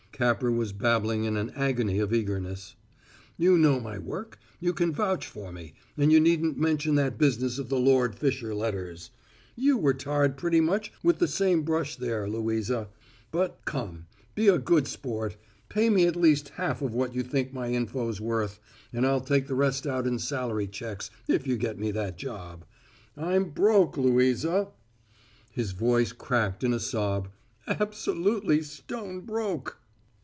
[0.21, 2.75] Capper was babbling in an agony of eagerness.
[3.39, 4.37] "You know my work.
[4.59, 8.53] You can vouch for me, and you needn't mention that business of the Lord Fisher
[8.53, 9.09] letters;
[9.55, 12.89] you were tarred pretty much with the same brush there, Louisa.
[13.31, 15.37] But, come, be a good sport;
[15.69, 18.59] pay me at least half of what you think my info's worth,
[18.93, 22.63] and I'll take the rest out in salary checks, if you get me that job.
[23.17, 24.67] I'm broke, Louisa!"
[25.49, 27.29] His voice cracked in a sob.
[27.65, 29.79] "Absolutely stony broke!"